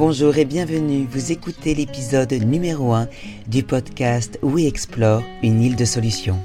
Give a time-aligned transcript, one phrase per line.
[0.00, 3.06] Bonjour et bienvenue, vous écoutez l'épisode numéro 1
[3.46, 6.38] du podcast We Explore, une île de solutions.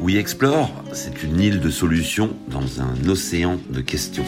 [0.00, 4.26] We Explore, c'est une île de solutions dans un océan de questions.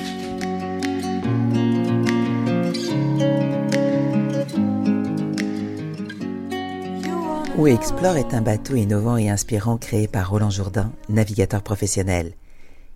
[7.59, 12.32] We Explore est un bateau innovant et inspirant créé par Roland Jourdain, navigateur professionnel.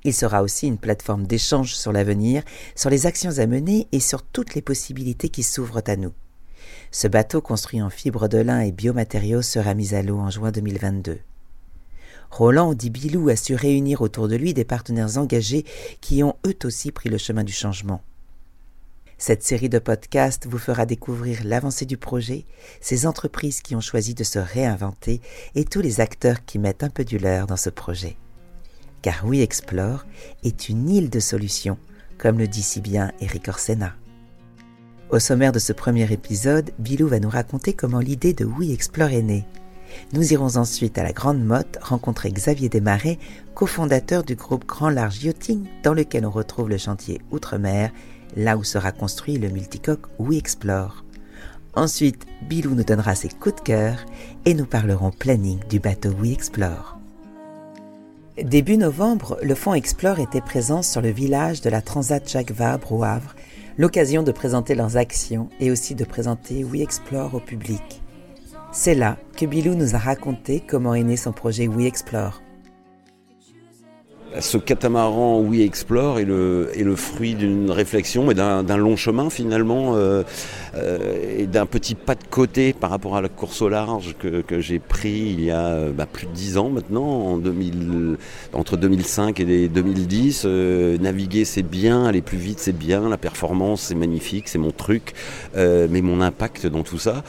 [0.04, 2.42] Il sera aussi une plateforme d'échange sur l'avenir,
[2.74, 6.12] sur les actions à mener et sur toutes les possibilités qui s'ouvrent à nous.
[6.90, 10.50] Ce bateau construit en fibre de lin et biomatériaux sera mis à l'eau en juin
[10.50, 11.18] 2022.
[12.30, 15.64] Roland dit Bilou a su réunir autour de lui des partenaires engagés
[16.00, 18.02] qui ont eux aussi pris le chemin du changement.
[19.18, 22.44] Cette série de podcasts vous fera découvrir l'avancée du projet,
[22.80, 25.20] ces entreprises qui ont choisi de se réinventer
[25.54, 28.16] et tous les acteurs qui mettent un peu du leur dans ce projet
[29.02, 30.06] car We Explore
[30.44, 31.76] est une île de solutions,
[32.18, 33.94] comme le dit si bien Eric Orsena.
[35.10, 39.10] Au sommaire de ce premier épisode, Bilou va nous raconter comment l'idée de We Explore
[39.10, 39.44] est née.
[40.14, 43.18] Nous irons ensuite à la Grande Motte rencontrer Xavier Desmarais,
[43.54, 47.90] cofondateur du groupe Grand Large Yachting, dans lequel on retrouve le chantier Outre-mer,
[48.36, 51.04] là où sera construit le multicoque We Explore.
[51.74, 53.96] Ensuite, Bilou nous donnera ses coups de cœur
[54.46, 57.01] et nous parlerons planning du bateau We Explore.
[58.38, 62.92] Début novembre, le Fonds Explore était présent sur le village de la Transat Jacques Vabre
[62.92, 63.36] au Havre,
[63.76, 68.00] l'occasion de présenter leurs actions et aussi de présenter We Explore au public.
[68.72, 72.41] C'est là que Bilou nous a raconté comment est né son projet We Explore.
[74.40, 80.22] Ce catamaran We Explore est le, fruit d'une réflexion et d'un long chemin finalement euh,
[80.74, 84.60] euh, et d'un petit pas de côté par rapport à la course au large que,
[84.60, 88.16] j'ai pris il y a bah, plus de dix ans maintenant, en 2000,
[88.52, 90.42] entre 2005 et 2010.
[90.44, 94.70] Euh, naviguer c'est bien, aller plus vite c'est bien, la performance c'est magnifique, c'est mon
[94.70, 95.14] truc,
[95.54, 97.22] mais mon impact dans tout ça,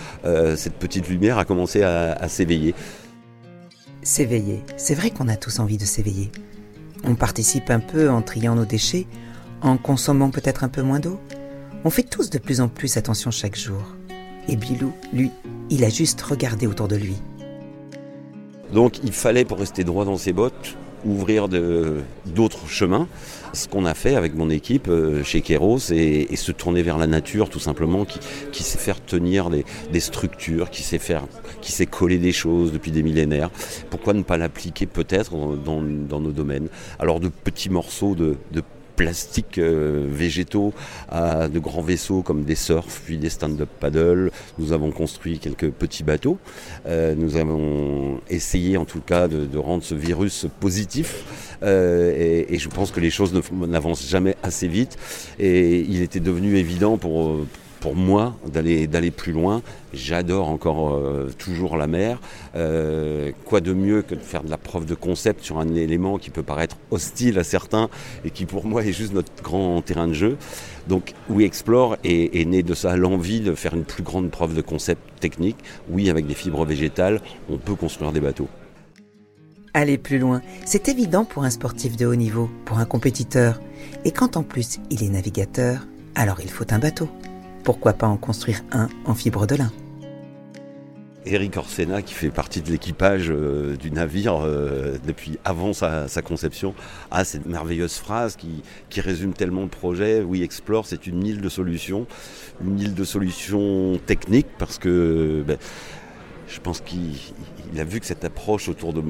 [0.56, 2.76] cette petite lumière a commencé à s'éveiller.
[4.04, 6.30] S'éveiller, c'est vrai qu'on a tous envie de s'éveiller.
[7.04, 9.08] On participe un peu en triant nos déchets,
[9.62, 11.20] en consommant peut-être un peu moins d'eau.
[11.84, 13.82] On fait tous de plus en plus attention chaque jour.
[14.48, 15.32] Et Bilou, lui,
[15.70, 17.16] il a juste regardé autour de lui.
[18.74, 20.76] Donc il fallait, pour rester droit dans ses bottes,
[21.06, 23.08] ouvrir d'autres chemins.
[23.54, 27.06] Ce qu'on a fait avec mon équipe euh, chez Keros et, se tourner vers la
[27.06, 31.24] nature tout simplement, qui, sait faire tenir des, structures, qui sait faire,
[31.62, 33.52] qui sait coller des choses depuis des millénaires.
[33.92, 36.68] Pourquoi ne pas l'appliquer peut-être dans, nos domaines?
[36.98, 38.36] Alors de petits morceaux de
[38.96, 40.74] plastiques euh, végétaux
[41.10, 44.32] à de grands vaisseaux comme des surfs, puis des stand-up paddle.
[44.58, 46.38] Nous avons construit quelques petits bateaux.
[46.86, 51.24] Euh, nous avons essayé en tout cas de, rendre ce virus positif.
[51.64, 54.98] Euh, et, et, je pense que les choses n'avancent jamais assez vite.
[55.40, 57.46] Et il était devenu évident pour pour
[57.92, 59.62] moi d'aller d'aller plus loin.
[59.94, 62.20] J'adore encore euh, toujours la mer.
[62.56, 66.18] Euh, quoi de mieux que de faire de la preuve de concept sur un élément
[66.18, 67.90] qui peut paraître hostile à certains
[68.24, 70.38] et qui pour moi est juste notre grand terrain de jeu.
[70.88, 74.56] Donc We Explore est, est né de ça l'envie de faire une plus grande preuve
[74.56, 75.58] de concept technique.
[75.90, 78.48] Oui, avec des fibres végétales, on peut construire des bateaux.
[79.76, 83.60] Aller plus loin, c'est évident pour un sportif de haut niveau, pour un compétiteur.
[84.06, 87.10] Et quand en plus il est navigateur, alors il faut un bateau
[87.64, 89.72] pourquoi pas en construire un en fibre de lin
[91.26, 96.76] Eric Orsena, qui fait partie de l'équipage euh, du navire euh, depuis avant sa, conception,
[97.12, 100.22] a cette merveilleuse phrase qui, résume tellement le projet.
[100.22, 102.08] We Explore, c'est une île de solutions,
[102.62, 105.58] une île de solutions techniques parce que ben,
[106.54, 109.02] je pense qu'il a vu que cette approche autour de,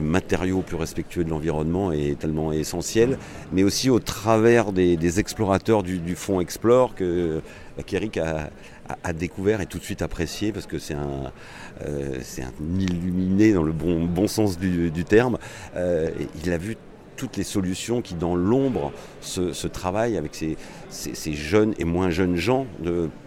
[0.00, 3.18] matériaux plus respectueux de l'environnement est tellement essentielle,
[3.52, 7.42] mais aussi au travers des, explorateurs du, du fonds Explore que
[7.86, 8.50] qu'Eric a,
[9.12, 11.30] découvert et tout de suite apprécié parce que c'est un,
[11.86, 15.38] euh, un illuminé dans le bon, bon sens du, terme.
[15.76, 16.10] Euh,
[16.42, 16.76] il a vu
[17.18, 22.66] toutes les solutions qui, dans l'ombre, se, travaillent avec ces, jeunes et moins jeunes gens,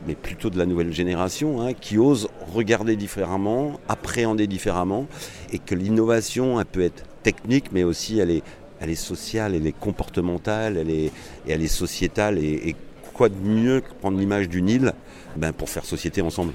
[0.08, 5.06] mais plutôt de la nouvelle génération, hein, qui osent regarder différemment, appréhender différemment,
[5.52, 10.90] et que l'innovation, peut être technique, mais aussi elle est, sociale, elle est comportementale, elle
[10.90, 11.12] est,
[11.46, 12.76] et elle est sociétale, et,
[13.14, 14.94] quoi de mieux que prendre l'image d'une île
[15.36, 16.54] ben, pour faire société ensemble.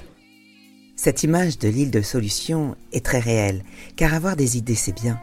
[0.95, 3.63] Cette image de l'île de solutions est très réelle,
[3.95, 5.19] car avoir des idées c'est bien,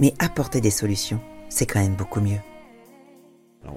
[0.00, 1.20] mais apporter des solutions,
[1.52, 2.38] c'est quand même beaucoup mieux.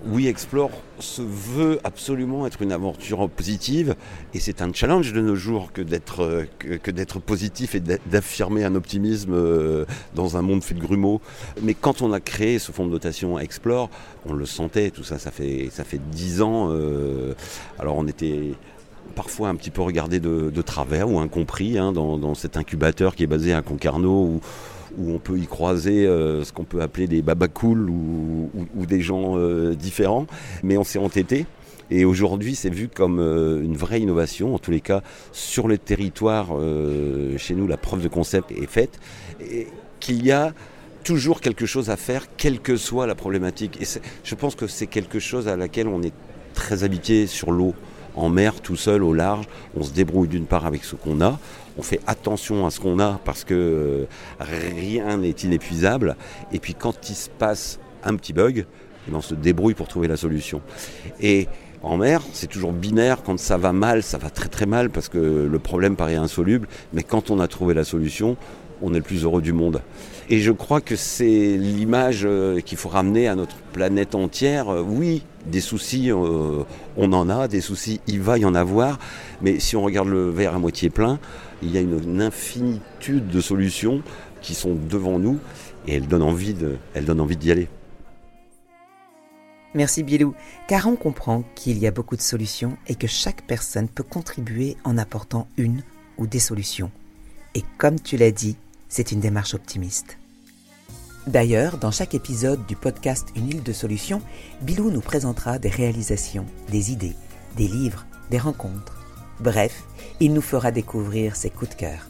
[0.05, 3.95] Oui Explore se veut absolument être une aventure positive
[4.33, 8.73] et c'est un challenge de nos jours que d'être que, d'être positif et d'affirmer un
[8.73, 9.85] optimisme euh,
[10.15, 11.21] dans un monde fait de grumeaux.
[11.61, 13.91] Mais quand on a créé ce fonds de dotation Explore,
[14.25, 16.69] on le sentait, tout ça, ça fait ça fait dix ans.
[16.71, 17.35] Euh,
[17.77, 18.53] alors on était
[19.13, 23.27] parfois un petit peu regardé de, travers ou incompris hein, dans, cet incubateur qui est
[23.27, 24.41] basé à Concarneau
[24.97, 28.49] où on peut y croiser euh, ce qu'on peut appeler des babacools ou,
[28.85, 30.27] des gens euh, différents.
[30.63, 31.45] Mais on s'est entêté.
[31.91, 34.55] Et aujourd'hui, c'est vu comme euh, une vraie innovation.
[34.55, 35.01] En tous les cas,
[35.31, 36.47] sur le territoire,
[37.37, 38.99] chez nous, la preuve de concept est faite.
[39.99, 40.53] Qu'il y a
[41.03, 43.79] toujours quelque chose à faire, quelle que soit la problématique.
[43.81, 43.85] Et
[44.23, 46.13] je pense que c'est quelque chose à laquelle on est
[46.53, 47.75] très habitué sur l'eau
[48.15, 49.45] en mer, tout seul, au large.
[49.75, 51.39] On se débrouille d'une part avec ce qu'on a.
[51.77, 54.05] On fait attention à ce qu'on a parce que euh,
[54.39, 56.15] rien n'est inépuisable.
[56.51, 58.65] Et puis quand il se passe un petit bug,
[59.07, 60.61] eh ben, on se débrouille pour trouver la solution.
[61.19, 61.47] Et
[61.83, 63.21] en mer, c'est toujours binaire.
[63.23, 66.67] Quand ça va mal, ça va très très mal parce que le problème paraît insoluble.
[66.93, 68.37] Mais quand on a trouvé la solution,
[68.81, 69.81] on est le plus heureux du monde.
[70.29, 74.69] Et je crois que c'est l'image euh, qu'il faut ramener à notre planète entière.
[74.69, 76.63] Euh, oui, des soucis, euh,
[76.97, 78.99] on en a, des soucis, il va y en avoir,
[79.41, 81.19] mais si on regarde le verre à moitié plein,
[81.61, 84.01] il y a une, infinitude de solutions
[84.41, 85.39] qui sont devant nous
[85.87, 86.55] et elles donnent envie,
[87.07, 87.67] envie d'y aller.
[89.73, 90.33] Merci Bilou,
[90.67, 94.77] car on comprend qu'il y a beaucoup de solutions et que chaque personne peut contribuer
[94.85, 95.83] en apportant une
[96.17, 96.91] ou des solutions.
[97.55, 98.55] Et comme tu l'as dit,
[98.87, 100.17] c'est une démarche optimiste.
[101.27, 104.21] D'ailleurs, dans chaque épisode du podcast Une île de solutions,
[104.61, 107.15] Bilou nous présentera des réalisations, des idées,
[107.57, 108.95] des livres, des rencontres.
[109.39, 109.85] Bref,
[110.19, 112.07] il nous fera découvrir ses coups de cœur.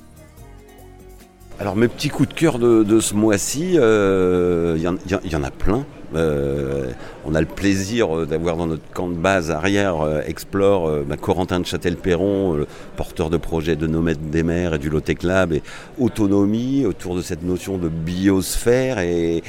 [1.62, 5.86] Alors mes petits coups de cœur de, ce mois-ci, il euh, y, en a plein.
[6.14, 6.92] Euh,
[7.26, 11.18] on a le plaisir euh, d'avoir dans notre camp de base arrière euh, Explore bah,
[11.18, 12.66] Corentin de Châtel-Perron,
[12.96, 15.64] porteur de projet de Nomades des mers et du Lotec Lab, et
[16.00, 19.44] autonomie autour de cette notion de biosphère et,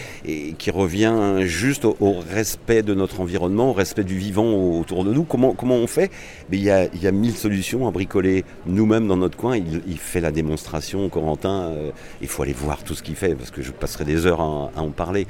[0.59, 1.97] qui revient juste au,
[2.31, 5.25] respect de notre environnement, au respect du vivant autour de nous.
[5.25, 6.11] Comment, comment on fait?
[6.51, 9.57] Il y, a, il y a mille solutions à bricoler nous-mêmes dans notre coin.
[9.57, 11.73] Il, fait la démonstration, Corentin.
[12.21, 14.71] il faut aller voir tout ce qu'il fait parce que je passerai des heures à,
[14.77, 15.27] en parler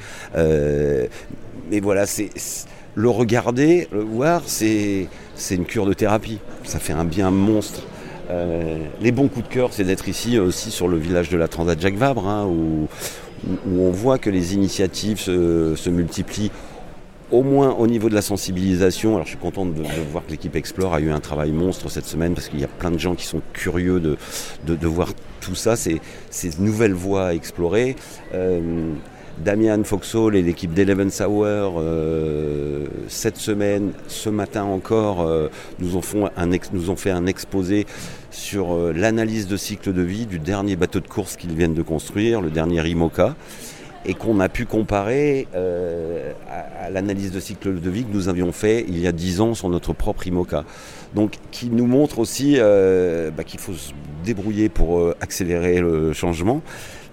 [1.71, 2.31] mais voilà, c'est
[2.95, 5.09] le regarder, le voir, c'est
[5.51, 6.39] une cure de thérapie.
[6.65, 7.83] Ça fait un bien monstre.
[8.31, 11.47] Euh, les bons coups de cœur, c'est d'être ici aussi sur le village de la
[11.47, 12.89] Transat Jacques Vabre, hein, où,
[13.71, 16.51] on voit que les initiatives se, multiplient
[17.31, 19.15] au moins au niveau de la sensibilisation.
[19.15, 22.07] Alors je suis content de, voir que l'équipe Explore a eu un travail monstre cette
[22.07, 24.17] semaine parce qu'il y a plein de gens qui sont curieux de,
[24.67, 25.11] de, voir
[25.41, 27.95] tout ça, ces, ces nouvelles voies à explorer.
[28.35, 28.95] Euh,
[29.39, 35.49] Damian Foxhall et l'équipe d'Eleven Hour, euh, cette semaine, ce matin encore, euh,
[35.79, 37.87] nous, ont fait un exposé
[38.31, 41.83] sur euh, l'analyse de cycle de vie du dernier bateau de course qu'ils viennent de
[41.83, 43.37] construire, le dernier IMOCA,
[44.07, 48.85] et qu'on a pu comparer à, l'analyse de cycle de vie que nous avions fait
[48.89, 50.65] il y a dix ans sur notre propre IMOCA.
[51.15, 53.93] Donc, qui nous montre aussi bah, qu'il faut se
[54.25, 56.63] débrouiller pour accélérer le changement,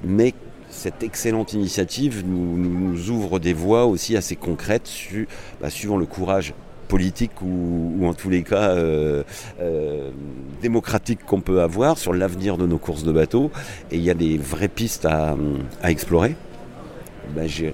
[0.03, 0.35] mais
[0.83, 4.91] cette excellente initiative nous, ouvre des voies aussi assez concrètes
[5.61, 6.53] bah, suivant le courage
[6.89, 9.23] politique ou, en tous les cas euh,
[9.61, 10.11] euh,
[10.61, 13.49] démocratique qu'on peut avoir sur l'avenir de nos courses de bateaux.
[13.91, 15.37] Et il y a des vraies pistes à,
[15.85, 16.35] explorer.
[17.33, 17.73] Bah, j'ai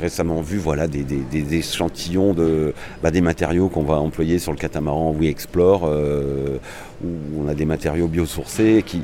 [0.00, 1.04] récemment vu voilà, des,
[1.52, 6.58] échantillons de, bah, des matériaux qu'on va employer sur le catamaran We Explore, euh,
[7.04, 9.02] où on a des matériaux biosourcés qui,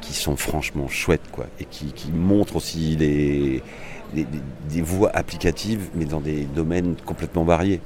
[0.00, 3.62] qui sont franchement chouettes, quoi, et qui, montrent aussi des,
[4.14, 7.80] des, voies applicatives, mais dans des domaines complètement variés.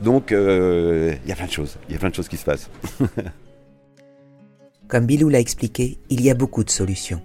[0.00, 2.36] Donc, euh, il y a plein de choses, il y a plein de choses qui
[2.36, 2.70] se passent.
[4.88, 7.22] Comme Bilou l'a expliqué, il y a beaucoup de solutions.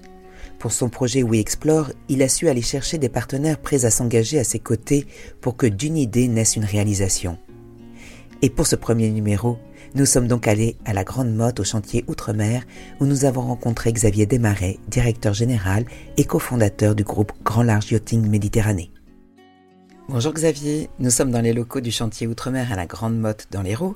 [0.59, 4.39] Pour son projet We Explore, il a su aller chercher des partenaires prêts à s'engager
[4.39, 5.05] à ses côtés
[5.39, 7.38] pour que d'une idée naisse une réalisation.
[8.41, 9.57] Et pour ce premier numéro,
[9.96, 12.63] nous sommes donc allés à la Grande Motte au chantier Outre-mer
[13.00, 15.86] où nous avons rencontré Xavier Desmarais, directeur général
[16.17, 18.91] et cofondateur du groupe Grand Large Yachting Méditerranée.
[20.08, 23.62] Bonjour Xavier, nous sommes dans les locaux du chantier Outre-mer à la Grande Motte dans
[23.62, 23.96] l'Hérault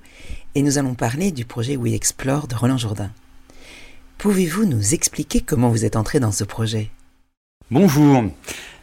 [0.55, 3.11] et nous allons parler du projet We Explore de Roland Jourdain.
[4.17, 6.89] Pouvez-vous nous expliquer comment vous êtes entré dans ce projet?
[7.71, 8.23] Bonjour.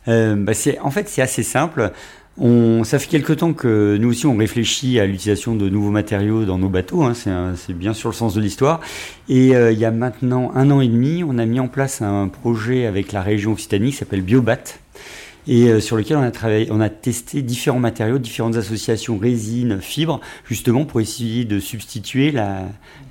[0.09, 0.53] Euh, bah,
[0.83, 1.93] en fait, c'est assez simple.
[2.39, 6.45] On, ça fait quelque temps que nous aussi on réfléchit à l'utilisation de nouveaux matériaux
[6.45, 8.81] dans nos bateaux, hein, c'est bien sûr le sens de l'histoire.
[9.29, 12.03] Et euh, il y a maintenant un an et demi, on a mis en place
[12.03, 14.63] un projet avec la région Occitanie qui s'appelle Biobat,
[15.47, 19.81] et euh, sur lequel on a travaillé, on a testé différents matériaux, différentes associations résine,
[19.81, 22.69] fibres, justement pour essayer de substituer la,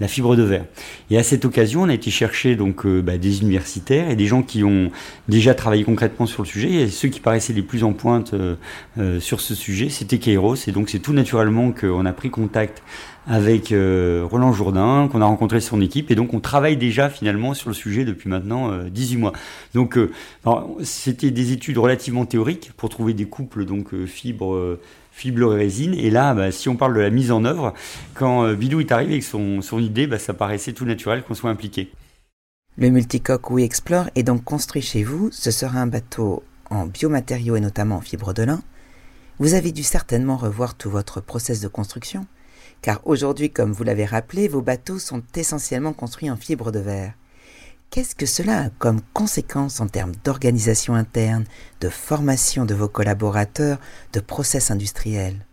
[0.07, 0.65] fibre de verre.
[1.09, 4.27] Et à cette occasion, on a été chercher donc euh, bah, des universitaires et des
[4.27, 4.91] gens qui ont
[5.27, 6.71] déjà travaillé concrètement sur le sujet.
[6.74, 10.55] Et ceux qui paraissaient les plus en pointe euh, sur ce sujet, c'était Kairos.
[10.67, 12.83] Et donc c'est tout naturellement qu'on a pris contact
[13.29, 17.53] avec euh, Roland Jourdain, qu'on a rencontré son équipe, et donc on travaille déjà finalement
[17.53, 19.33] sur le sujet depuis maintenant 18 mois.
[19.74, 19.98] Donc
[20.83, 24.79] c'était des études relativement théoriques pour trouver des couples donc fibres
[25.12, 25.93] fibre résine.
[25.93, 27.74] Et là, bah, si on parle de la mise en œuvre,
[28.15, 31.50] quand Bidou est arrivé avec son, son idée, bah, ça paraissait tout naturel qu'on soit
[31.50, 31.91] impliqué.
[32.77, 35.29] Le multicoque We Explore est donc construit chez vous.
[35.31, 38.62] Ce sera un bateau en biomatériaux et notamment en fibre de lin.
[39.39, 42.25] Vous avez dû certainement revoir tout votre process de construction,
[42.81, 47.13] car aujourd'hui, comme vous l'avez rappelé, vos bateaux sont essentiellement construits en fibre de verre.
[47.89, 51.45] Qu'est-ce que cela a comme conséquence en termes d'organisation interne,
[51.81, 53.79] de formation de vos collaborateurs,
[54.13, 55.45] de process industriels?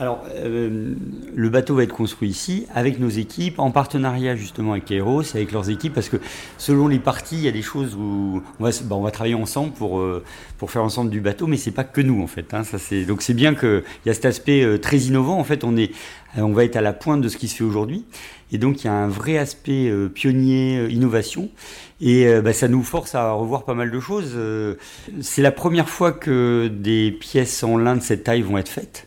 [0.00, 0.94] Alors, euh,
[1.34, 5.36] le bateau va être construit ici avec nos équipes, en partenariat justement avec Kairos et
[5.36, 6.16] avec leurs équipes, parce que
[6.56, 9.34] selon les parties, il y a des choses où on va, bah, on va travailler
[9.34, 10.24] ensemble pour, euh,
[10.56, 12.54] pour faire ensemble du bateau, mais c'est pas que nous en fait.
[12.54, 15.38] Hein, ça, donc c'est bien qu'il y a cet aspect euh, très innovant.
[15.38, 15.92] En fait, on, est,
[16.34, 18.06] on va être à la pointe de ce qui se fait aujourd'hui.
[18.52, 21.50] Et donc, il y a un vrai aspect pionnier, innovation.
[22.00, 24.36] Et bah, ça nous force à revoir pas mal de choses.
[25.20, 29.06] c'est la première fois que des pièces en lin de cette taille vont être faites.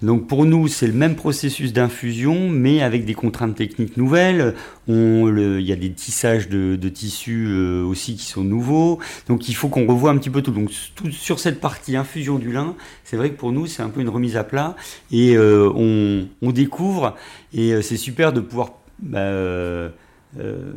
[0.00, 4.54] Donc pour nous, c'est le même processus d'infusion, mais avec des contraintes techniques nouvelles.
[4.86, 9.00] il y a des tissages de, tissus euh, aussi qui sont nouveaux.
[9.26, 10.52] Donc il faut qu'on revoie un petit peu tout.
[10.52, 10.70] Donc
[11.10, 14.08] sur cette partie infusion du lin, c'est vrai que pour nous, c'est un peu une
[14.08, 14.76] remise à plat.
[15.10, 17.16] Et euh, on, découvre,
[17.52, 18.72] et euh, c'est super de pouvoir...
[19.00, 19.90] Bah,
[20.38, 20.72] euh,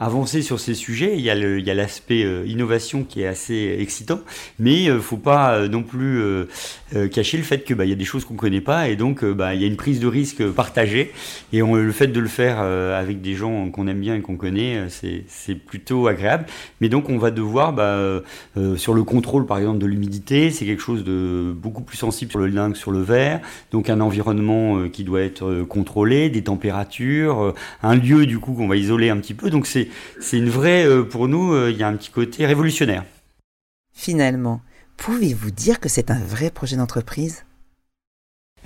[0.00, 1.14] avancer sur ces sujets.
[1.16, 4.18] Il y a l'aspect euh, innovation qui est assez excitant,
[4.58, 6.20] mais il ne faut pas non plus
[7.12, 9.24] cacher le fait qu'il bah, y a des choses qu'on ne connaît pas et donc
[9.24, 11.12] bah, il y a une prise de risque partagée.
[11.52, 14.86] Et le fait de le faire avec des gens qu'on aime bien et qu'on connaît,
[14.88, 16.46] c'est plutôt agréable.
[16.80, 17.98] Mais donc on va devoir, bah,
[18.76, 22.40] sur le contrôle par exemple de l'humidité, c'est quelque chose de beaucoup plus sensible sur
[22.40, 23.40] le lin que sur le verre.
[23.70, 28.76] Donc un environnement qui doit être contrôlé, des températures, un lieu du coup qu'on va
[28.80, 29.50] isolé un petit peu.
[29.50, 29.88] Donc c'est
[30.32, 33.04] une vraie, euh, pour nous, euh, il y a un petit côté révolutionnaire.
[33.92, 34.60] Finalement,
[34.96, 37.44] pouvez-vous dire que c'est un vrai projet d'entreprise?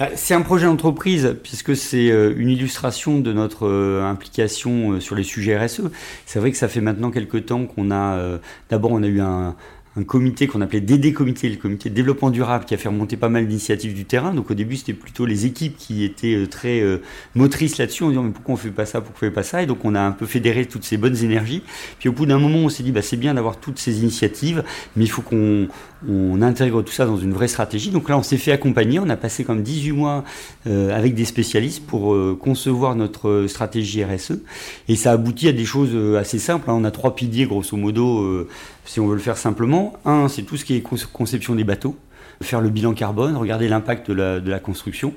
[0.01, 3.69] Ah, c'est un projet d'entreprise puisque c'est euh, une illustration de notre
[4.03, 5.83] implication sur les sujets RSE.
[6.27, 8.41] C'est vrai que ça fait maintenant quelques temps qu'on a,
[8.71, 9.55] d'abord on a eu un,
[9.97, 13.17] un comité qu'on appelait DD Comité, le comité de développement durable, qui a fait remonter
[13.17, 14.35] pas mal d'initiatives du terrain.
[14.35, 16.99] Donc au début, c'était plutôt les équipes qui étaient euh, très euh,
[17.35, 19.63] motrices là-dessus, en disant mais pourquoi on fait pas ça, pourquoi on fait pas ça?
[19.63, 21.63] Et donc on a un peu fédéré toutes ces bonnes énergies.
[22.01, 24.65] Puis au bout d'un moment, on s'est dit bah, c'est bien d'avoir toutes ces initiatives,
[24.97, 25.69] mais il faut qu'on
[26.09, 27.91] on intègre tout ça dans une vraie stratégie.
[27.91, 28.99] Donc là, on s'est fait accompagner.
[28.99, 30.25] On a passé comme 18 mois
[30.67, 34.41] euh, avec des spécialistes pour concevoir notre stratégie RSE.
[34.89, 36.71] Et ça aboutit à des choses assez simples.
[36.71, 36.75] Hein.
[36.77, 38.47] On a trois piliers, grosso modo,
[38.85, 39.95] si on veut le faire simplement.
[40.05, 41.97] Un, c'est tout ce qui est conception des bateaux,
[42.43, 45.13] faire le bilan carbone, regarder l'impact de la, construction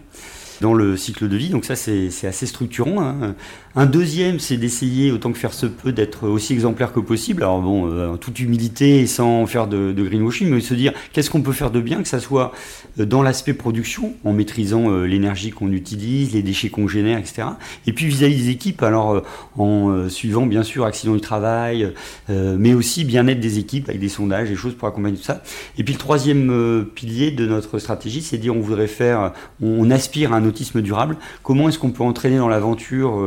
[0.62, 1.50] dans le cycle de vie.
[1.50, 3.02] Donc ça, c'est assez structurant.
[3.02, 3.36] Hein.
[3.80, 7.44] Un deuxième, c'est d'essayer, autant que faire se peut, d'être aussi exemplaire que possible.
[7.44, 11.30] Alors bon, euh, en toute humilité et sans faire de, greenwashing, mais se dire qu'est-ce
[11.30, 12.54] qu'on peut faire de bien, que ça soit
[13.00, 17.50] euh, dans l'aspect production, en maîtrisant euh, l'énergie qu'on utilise, les déchets qu'on génère, etc.
[17.86, 19.22] Et puis vis-à-vis des équipes, alors
[19.60, 21.94] en suivant bien sûr accident du travail,
[22.30, 25.44] mais aussi bien-être des équipes avec des sondages, des choses pour accompagner tout ça.
[25.78, 30.34] Et puis le troisième pilier de notre stratégie, c'est dire on voudrait faire, on aspire
[30.34, 31.18] à un autisme durable.
[31.44, 33.22] Comment est-ce qu'on peut entraîner dans l'aventure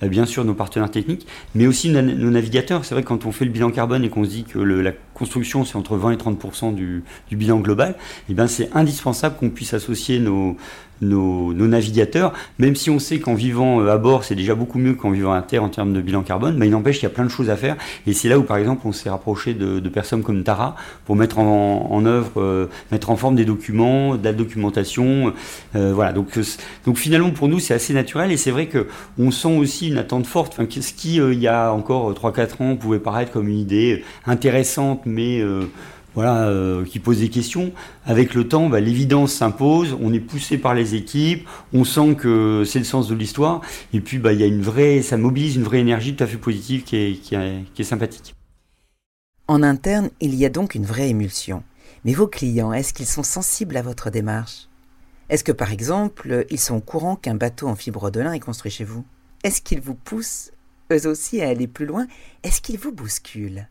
[0.00, 2.84] bah, bien sûr nos partenaires techniques, mais aussi nos navigateurs?
[2.84, 4.92] C'est vrai que quand on fait le bilan carbone et qu'on se dit que la
[5.14, 7.96] construction c'est entre 20 et 30 du, du, bilan global,
[8.28, 10.56] eh bien c'est indispensable qu'on puisse associer nos,
[11.02, 14.94] nos, navigateurs, même si on sait qu'en vivant euh, à bord, c'est déjà beaucoup mieux
[14.94, 17.14] qu'en vivant à terre en termes de bilan carbone, mais il n'empêche qu'il y a
[17.14, 17.76] plein de choses à faire.
[18.06, 21.38] Et c'est là où, par exemple, on s'est rapproché de, personnes comme Tara pour mettre
[21.38, 25.34] en, œuvre, euh, mettre en forme des documents, de la documentation.
[25.76, 26.12] Euh, voilà.
[26.12, 26.38] Donc,
[26.86, 28.32] donc finalement, pour nous, c'est assez naturel.
[28.32, 30.54] Et c'est vrai qu'on sent aussi une attente forte.
[30.54, 35.04] Enfin, ce qui, il y a encore 3-4 ans, pouvait paraître comme une idée intéressante,
[35.12, 35.42] mais
[36.14, 37.72] voilà, euh, qui pose des questions.
[38.04, 42.64] Avec le temps, bah, l'évidence s'impose, on est poussé par les équipes, on sent que
[42.66, 43.60] c'est le sens de l'histoire,
[43.92, 46.36] et puis bah, y a une vraie, ça mobilise une vraie énergie tout à fait
[46.36, 48.34] positive qui est, qui est sympathique.
[49.48, 51.62] En interne, il y a donc une vraie émulsion.
[52.04, 54.68] Mais vos clients, est-ce qu'ils sont sensibles à votre démarche?
[55.28, 58.40] Est-ce que par exemple, ils sont au courant qu'un bateau en fibre de lin est
[58.40, 59.04] construit chez vous?
[59.44, 60.52] Est-ce qu'ils vous poussent
[60.92, 62.06] eux aussi à aller plus loin?
[62.42, 63.66] Est-ce qu'ils vous bousculent?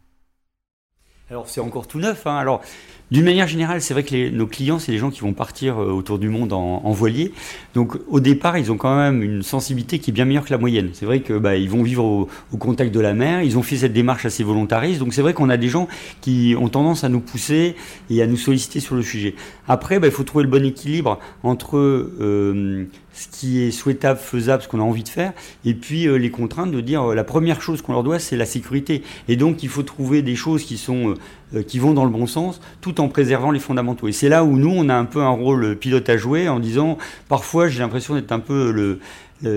[1.31, 2.27] Alors c'est encore tout neuf.
[2.27, 2.35] Hein.
[2.35, 2.61] Alors
[3.09, 5.91] D'une manière générale, c'est vrai que nos clients, c'est les gens qui vont partir euh,
[5.91, 7.33] autour du monde en, voilier.
[7.73, 10.57] Donc au départ, ils ont quand même une sensibilité qui est bien meilleure que la
[10.57, 10.89] moyenne.
[10.93, 13.43] C'est vrai que bah, ils vont vivre au, contact de la mer.
[13.43, 15.00] Ils ont fait cette démarche assez volontariste.
[15.00, 15.88] Donc c'est vrai qu'on a des gens
[16.19, 17.75] qui ont tendance à nous pousser
[18.09, 19.35] et à nous solliciter sur le sujet.
[19.69, 24.63] Après, bah, il faut trouver le bon équilibre entre euh, ce qui est souhaitable, faisable,
[24.63, 25.34] ce qu'on a envie de faire,
[25.65, 28.38] et puis euh, les contraintes de dire euh, la première chose qu'on leur doit, c'est
[28.38, 29.03] la sécurité.
[29.27, 31.15] Et donc il faut trouver des choses qui sont
[31.53, 34.08] euh, qui vont dans le bon sens, tout en préservant les fondamentaux.
[34.08, 36.60] Et c'est là où nous, on a un peu un rôle pilote à jouer, en
[36.60, 39.00] disant parfois j'ai l'impression d'être un peu le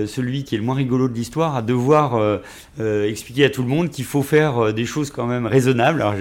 [0.07, 2.19] celui qui est le moins rigolo de l'histoire, à devoir
[2.79, 6.01] expliquer à tout le monde qu'il faut faire des choses quand même raisonnables.
[6.01, 6.15] Alors,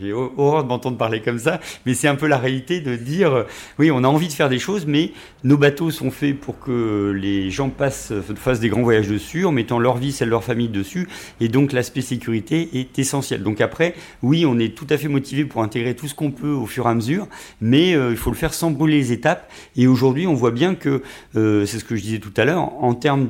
[0.00, 3.46] j'ai horreur de m'entendre parler comme ça, mais c'est un peu la réalité de dire,
[3.78, 5.12] oui, on a envie de faire des choses, mais
[5.44, 9.52] nos bateaux sont faits pour que les gens passent, fassent des grands voyages dessus, en
[9.52, 11.08] mettant leur vie, celle de leur famille dessus,
[11.40, 13.42] et donc l'aspect sécurité est essentiel.
[13.42, 16.52] Donc après, oui, on est tout à fait motivé pour intégrer tout ce qu'on peut
[16.52, 17.28] au fur et à mesure,
[17.60, 19.50] mais euh, il faut le faire sans brûler les étapes.
[19.76, 21.02] Et aujourd'hui, on voit bien que,
[21.36, 23.28] euh, c'est ce que je disais tout à l'heure, en termes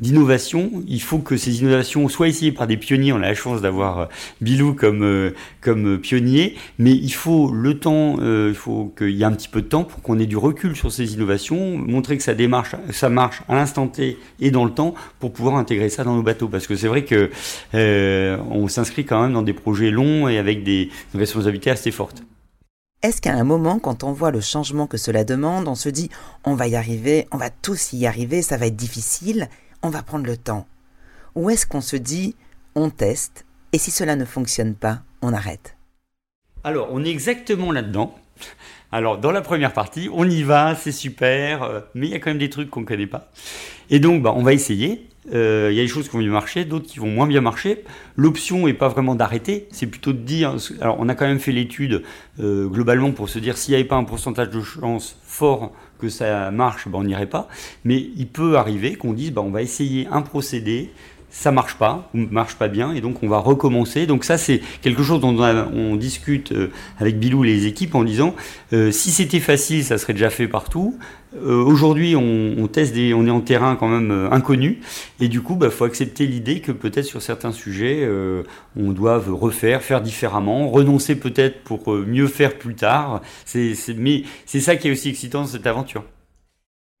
[0.00, 3.12] d'innovation, il faut que ces innovations soient essayées par des pionniers.
[3.12, 4.06] On a la chance d'avoir euh,
[4.40, 9.24] Bilou comme, comme pionnier, mais il faut le temps, euh, il faut qu'il y ait
[9.24, 12.22] un petit peu de temps pour qu'on ait du recul sur ces innovations, montrer que
[12.22, 16.04] ça démarche, ça marche à l'instant T et dans le temps pour pouvoir intégrer ça
[16.04, 16.48] dans nos bateaux.
[16.48, 17.30] Parce que c'est vrai que
[17.74, 22.22] euh, on s'inscrit quand même dans des projets longs et avec des responsabilités assez fortes.
[23.00, 26.10] Est-ce qu'à un moment, quand on voit le changement que cela demande, on se dit
[26.44, 29.48] on va y arriver, on va tous y arriver, ça va être difficile,
[29.82, 30.66] on va prendre le temps?
[31.36, 32.34] Ou est-ce qu'on se dit
[32.74, 35.77] on teste et si cela ne fonctionne pas, on arrête?
[36.68, 38.14] Alors, on est exactement là-dedans.
[38.92, 42.18] Alors, dans la première partie, on y va, c'est super, euh, mais il y a
[42.18, 43.30] quand même des trucs qu'on ne connaît pas.
[43.88, 45.06] Et donc, bah, on va essayer.
[45.32, 47.40] Euh, il y a des choses qui vont bien marcher, d'autres qui vont moins bien
[47.40, 47.84] marcher.
[48.16, 50.56] L'option n'est pas vraiment d'arrêter, c'est plutôt de dire.
[50.82, 52.02] Alors, on a quand même fait l'étude
[52.38, 56.10] euh, globalement pour se dire s'il n'y avait pas un pourcentage de chance fort que
[56.10, 57.48] ça marche, bah, on n'irait pas.
[57.84, 60.90] Mais il peut arriver qu'on dise bah, on va essayer un procédé
[61.38, 64.06] ça marche pas, ou marche pas bien, et donc on va recommencer.
[64.06, 68.02] Donc ça, c'est quelque chose dont on, discute euh, avec Bilou et les équipes en
[68.02, 68.34] disant,
[68.72, 70.98] euh, si c'était facile, ça serait déjà fait partout.
[71.36, 74.80] Euh, aujourd'hui, on, teste on est en terrain quand même inconnu,
[75.20, 78.08] et du coup, il bah, faut accepter l'idée que peut-être sur certains sujets,
[78.76, 83.22] on doive refaire, faire différemment, renoncer peut-être pour mieux faire plus tard.
[83.54, 86.02] Mais c'est ça qui est aussi excitant dans cette aventure.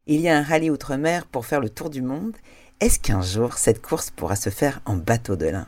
[0.06, 2.36] Il y a un rallye outre-mer pour faire le tour du monde
[2.80, 5.66] est-ce qu'un jour cette course pourra se faire en bateau de lin?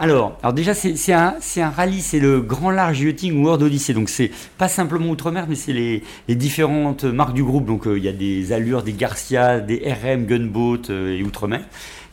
[0.00, 3.94] Alors, déjà, c'est un, rallye, c'est le Grand Large Yachting World Odyssey.
[3.94, 7.64] Donc, c'est pas simplement Outre-mer, mais c'est les, les, différentes marques du groupe.
[7.64, 11.60] Donc, euh, il y a des Allures, des Garcia, des RM, Gunboat euh, et Outre-mer.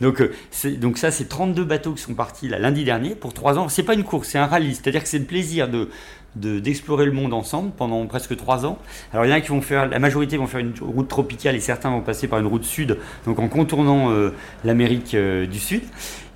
[0.01, 0.33] Donc, euh,
[0.77, 3.69] donc, ça, c'est 32 bateaux qui sont partis là, lundi dernier pour 3 ans.
[3.69, 4.75] C'est pas une course, c'est un rallye.
[4.75, 5.87] C'est-à-dire que c'est le plaisir de,
[6.35, 8.77] d'explorer le monde ensemble pendant presque trois ans.
[9.11, 11.55] Alors il y en a qui vont faire, la majorité vont faire une route tropicale
[11.55, 14.31] et certains vont passer par une route sud, donc en contournant euh,
[14.63, 15.83] l'Amérique euh, du Sud.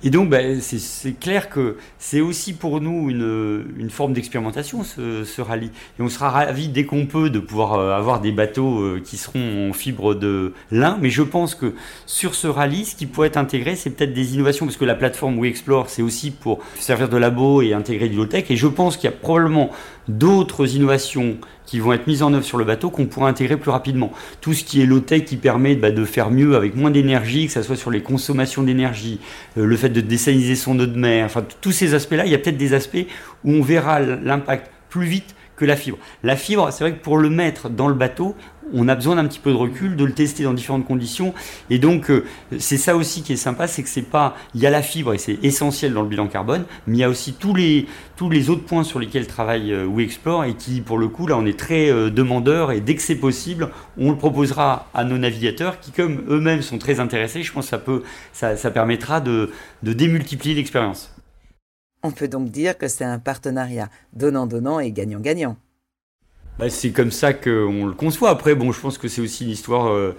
[0.04, 5.40] Et donc, ben, c'est clair que c'est aussi pour nous une, une forme d'expérimentation, ce,
[5.40, 5.70] rallye.
[5.98, 9.72] Et on sera ravis dès qu'on peut de pouvoir avoir des bateaux qui seront en
[9.72, 10.98] fibre de lin.
[11.00, 11.74] Mais je pense que
[12.04, 13.38] sur ce rallye, ce qui pourrait être
[13.76, 17.16] c'est peut-être des innovations, parce que la plateforme We Explore, c'est aussi pour servir de
[17.16, 18.44] labo et intégrer du low-tech.
[18.50, 19.70] Et je pense qu'il y a probablement
[20.08, 23.70] d'autres innovations qui vont être mises en œuvre sur le bateau qu'on pourra intégrer plus
[23.70, 24.12] rapidement.
[24.40, 27.52] Tout ce qui est low-tech qui permet bah, de faire mieux avec moins d'énergie, que
[27.52, 29.18] ce soit sur les consommations d'énergie,
[29.58, 32.34] euh, le fait de désaliniser son eau de mer, enfin tous ces aspects-là, il y
[32.34, 33.06] a peut-être des aspects
[33.44, 35.98] où on verra l'impact plus vite que la fibre.
[36.22, 38.36] La fibre, c'est vrai que pour le mettre dans le bateau,
[38.72, 41.34] on a besoin d'un petit peu de recul, de le tester dans différentes conditions.
[41.70, 42.24] Et donc, euh,
[42.58, 45.14] c'est ça aussi qui est sympa, c'est que c'est pas, il y a la fibre
[45.14, 48.30] et c'est essentiel dans le bilan carbone, mais il y a aussi tous les, tous
[48.30, 51.46] les autres points sur lesquels travaille euh, WeExplore et qui, pour le coup, là, on
[51.46, 55.80] est très euh, demandeur et dès que c'est possible, on le proposera à nos navigateurs
[55.80, 58.02] qui, comme eux-mêmes sont très intéressés, je pense que ça peut,
[58.32, 59.50] ça, ça permettra de,
[59.82, 61.12] de démultiplier l'expérience.
[62.02, 65.56] On peut donc dire que c'est un partenariat donnant-donnant et gagnant-gagnant.
[66.58, 68.30] Bah, c'est comme ça qu'on le conçoit.
[68.30, 70.16] Après, bon, je pense que c'est aussi une histoire euh,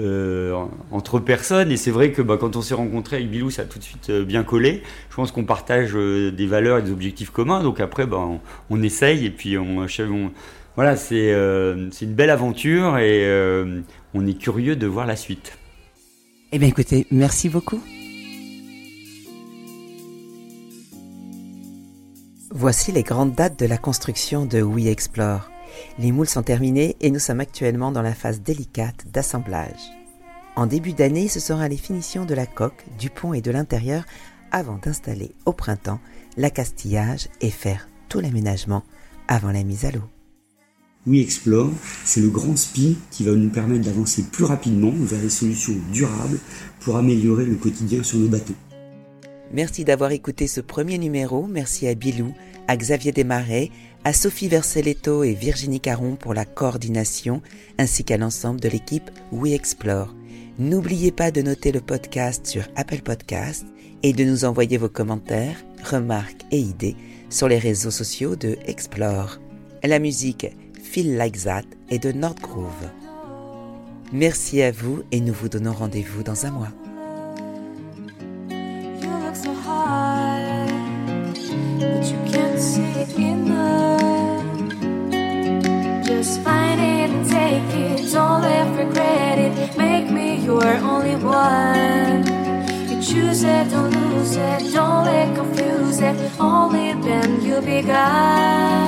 [0.00, 0.54] euh,
[0.90, 1.72] entre personnes.
[1.72, 3.84] Et c'est vrai que bah, quand on s'est rencontré avec Bilou, ça a tout de
[3.84, 4.82] suite euh, bien collé.
[5.08, 7.62] Je pense qu'on partage des valeurs et des objectifs communs.
[7.62, 8.28] Donc après, bah,
[8.68, 9.86] on, essaye et puis on,
[10.76, 13.26] voilà, c'est une belle aventure et
[14.14, 15.58] on est curieux de voir la suite.
[16.52, 17.82] Eh bien écoutez, merci beaucoup.
[22.50, 25.50] Voici les grandes dates de la construction de We Explore.
[25.98, 29.80] Les moules sont terminés et nous sommes actuellement dans la phase délicate d'assemblage.
[30.56, 34.04] En début d'année, ce sera les finitions de la coque, du pont et de l'intérieur
[34.50, 36.00] avant d'installer au printemps
[36.36, 38.82] l'accastillage et faire tout l'aménagement
[39.28, 40.08] avant la mise à l'eau.
[41.06, 41.70] We Explore,
[42.04, 46.38] c'est le grand spin qui va nous permettre d'avancer plus rapidement vers des solutions durables
[46.80, 48.54] pour améliorer le quotidien sur nos bateaux.
[49.52, 51.46] Merci d'avoir écouté ce premier numéro.
[51.46, 52.34] Merci à Bilou,
[52.66, 53.70] à Xavier Desmarais,
[54.04, 57.42] à Sophie Verselletto et Virginie Caron pour la coordination,
[57.78, 60.14] ainsi qu'à l'ensemble de l'équipe We Explore.
[60.58, 63.66] N'oubliez pas de noter le podcast sur Apple Podcast
[64.02, 66.96] et de nous envoyer vos commentaires, remarques et idées
[67.30, 69.38] sur les réseaux sociaux de Explore.
[69.84, 70.46] La musique
[70.82, 72.90] Feel Like That est de Nordgrove.
[74.12, 76.72] Merci à vous et nous vous donnons rendez-vous dans un mois.
[97.78, 98.87] 推开。